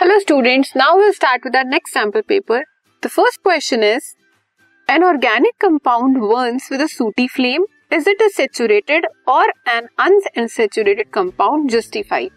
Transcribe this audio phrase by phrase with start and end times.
[0.00, 2.60] Hello students now will start with next sample paper
[3.02, 4.04] the first question is
[4.88, 11.08] an organic compound burns with a sooty flame is it a saturated or an unsaturated
[11.08, 12.30] compound justified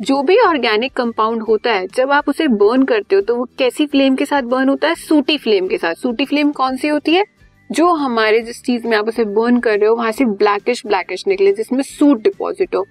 [0.00, 3.86] जो भी organic compound होता है, जब आप उसे burn करते हो तो वो कैसी
[3.86, 4.94] फ्लेम के साथ बर्न होता है?
[4.94, 7.24] सूटी फ्लेम के साथ। सूटी फ्लेम कौन सी होती है?
[7.70, 11.26] जो हमारे जिस चीज़ में आप उसे बर्न कर रहे हो, वहाँ से ब्लैकिश ब्लैकिश
[11.28, 12.86] निकले, जिसमें सूट डिपॉजिट हो।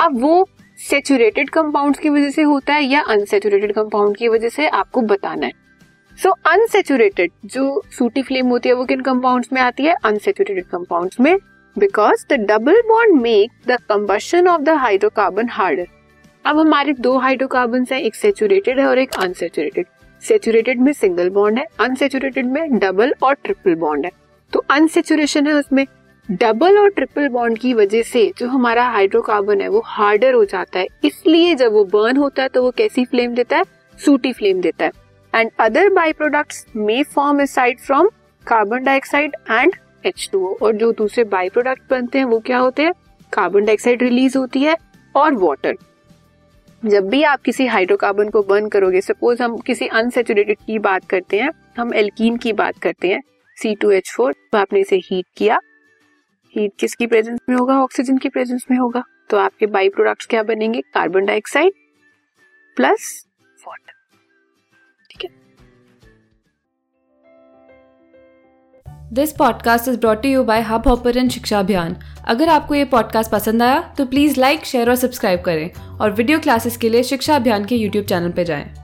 [0.00, 4.68] अब वो सेचुरेटेड कंपाउंड्स की वजह से होता है या अनसेचुरेटेड कंपाउंड की वजह से
[4.68, 5.52] आपको बताना है।
[6.22, 9.94] सो so, अनसेचुरेटेड जो सूटी फ्लेम होती है वो किन कंपाउंड्स में आती है?
[10.04, 11.36] अनसेचुरेटेड कंपाउंड्स में।
[11.78, 15.86] Because the double bond make the combustion of the hydrocarbon harder
[16.46, 19.86] अब हमारे दो हाइड्रोकार्बन है एक सेचुरेटेड है और एक अनसेचुरेटेड
[20.22, 24.10] सेचुरेटेड में सिंगल बॉन्ड है अनसेचुरेटेड में डबल और ट्रिपल बॉन्ड है।
[24.52, 25.86] तो अनसेचुरेशन है उसमें।
[26.28, 30.78] डबल और ट्रिपल बॉन्ड की वजह से जो हमारा हाइड्रोकार्बन है वो हार्डर हो जाता
[30.78, 33.64] है। इसलिए जब वो बर्न होता है तो वो कैसी फ्लेम देता है?
[33.98, 34.92] सूटी फ्लेम देता है।
[35.34, 38.08] And other by products may form aside from
[38.44, 39.74] carbon dioxide and
[40.06, 42.92] H और जो दूसरे बाई प्रोडक्ट बनते हैं वो क्या होते हैं?
[43.32, 44.76] कार्बन डाइऑक्साइड रिलीज़ होती है
[45.14, 45.76] और वाटर।
[46.82, 51.40] जब भी आप किसी हाइड्रोकार्बन को बर्न करोगे, सपोज़ हम किसी अनसेचुरेटेड की बात करते
[51.40, 53.22] हैं, हम एल्कीन की बात करते हैं
[53.56, 55.60] सी टू एच फोर आपने इसे हीट किया।
[56.56, 57.74] हीट किसकी प्रेजेंस में होगा?
[57.82, 60.80] ऑक्सीजन की प्रेजेंस में होगा। तो आपके बाई प्रोडक्ट्स क्या बनेंगे?
[60.80, 61.72] कार्बन डाइऑक्साइड
[62.76, 63.26] प्लस
[63.66, 63.92] वाटर
[65.10, 65.30] ठीक है?
[69.12, 71.96] This podcast is brought you by Hubhopper शिक्षा अभियान
[72.28, 76.38] अगर आपको ये पॉडकास्ट पसंद आया तो प्लीज़ लाइक शेयर और सब्सक्राइब करें। और वीडियो
[76.38, 78.83] क्लासेस के लिए शिक्षा अभियान के यूट्यूब चैनल पर जाएँ।